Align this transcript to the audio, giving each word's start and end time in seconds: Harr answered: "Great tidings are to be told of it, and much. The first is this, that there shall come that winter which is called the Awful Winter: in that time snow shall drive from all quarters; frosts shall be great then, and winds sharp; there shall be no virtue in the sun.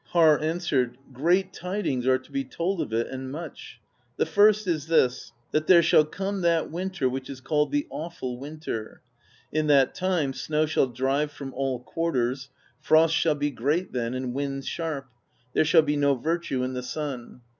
Harr 0.13 0.39
answered: 0.39 0.97
"Great 1.13 1.53
tidings 1.53 2.07
are 2.07 2.17
to 2.17 2.31
be 2.31 2.43
told 2.43 2.81
of 2.81 2.91
it, 2.91 3.05
and 3.11 3.31
much. 3.31 3.79
The 4.17 4.25
first 4.25 4.65
is 4.65 4.87
this, 4.87 5.31
that 5.51 5.67
there 5.67 5.83
shall 5.83 6.05
come 6.05 6.41
that 6.41 6.71
winter 6.71 7.07
which 7.07 7.29
is 7.29 7.39
called 7.39 7.71
the 7.71 7.85
Awful 7.91 8.39
Winter: 8.39 9.03
in 9.51 9.67
that 9.67 9.93
time 9.93 10.33
snow 10.33 10.65
shall 10.65 10.87
drive 10.87 11.31
from 11.31 11.53
all 11.53 11.81
quarters; 11.81 12.49
frosts 12.79 13.15
shall 13.15 13.35
be 13.35 13.51
great 13.51 13.93
then, 13.93 14.15
and 14.15 14.33
winds 14.33 14.67
sharp; 14.67 15.07
there 15.53 15.63
shall 15.65 15.83
be 15.83 15.95
no 15.97 16.15
virtue 16.15 16.63
in 16.63 16.73
the 16.73 16.81
sun. 16.81 17.41